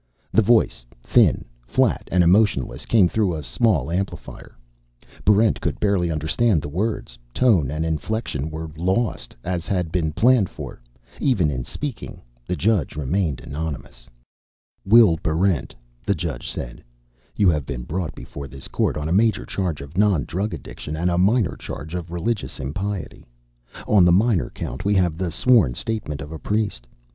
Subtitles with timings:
[0.33, 4.55] The voice, thin, flat and emotionless, came through a small amplifier.
[5.25, 10.49] Barrent could barely understand the words; tone and inflection were lost, as had been planned
[10.49, 10.81] for.
[11.19, 14.07] Even in speaking, the judge remained anonymous.
[14.83, 16.83] "Will Barrent," the judge said,
[17.35, 20.95] "you have been brought before this court on a major charge of non drug addiction
[20.97, 23.27] and a minor charge of religious impiety.
[23.87, 26.87] On the minor count we have the sworn statement of a priest.